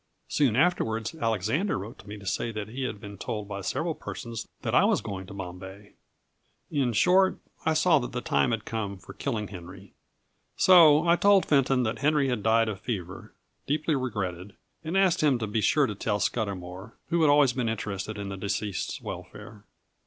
Soon 0.27 0.55
afterwards 0.55 1.13
Alexander 1.13 1.77
wrote 1.77 1.99
to 1.99 2.09
me 2.09 2.17
to 2.17 2.25
say 2.25 2.51
that 2.51 2.67
he 2.69 2.85
had 2.85 2.99
been 2.99 3.19
told 3.19 3.47
by 3.47 3.61
several 3.61 3.93
persons 3.93 4.47
that 4.63 4.73
I 4.73 4.83
was 4.83 4.99
going 4.99 5.27
to 5.27 5.33
Bombay. 5.35 5.93
In 6.71 6.91
short, 6.91 7.37
I 7.67 7.75
saw 7.75 7.99
that 7.99 8.11
the 8.11 8.19
time 8.19 8.49
had 8.49 8.65
come 8.65 8.97
for 8.97 9.13
killing 9.13 9.49
Henry. 9.49 9.93
So 10.57 11.07
I 11.07 11.17
told 11.17 11.45
Fenton 11.45 11.83
that 11.83 11.99
Henry 11.99 12.29
had 12.29 12.41
died 12.41 12.67
of 12.67 12.79
fever, 12.81 13.33
deeply 13.67 13.93
regretted; 13.93 14.55
and 14.83 14.97
asked 14.97 15.21
him 15.21 15.37
to 15.37 15.45
be 15.45 15.61
sure 15.61 15.85
to 15.85 15.93
tell 15.93 16.17
Scudamour, 16.19 16.97
who 17.11 17.21
had 17.21 17.29
always 17.29 17.53
been 17.53 17.69
interested 17.69 18.17
in 18.17 18.29
the 18.29 18.37
deceased's 18.37 19.03
welfare. 19.03 19.65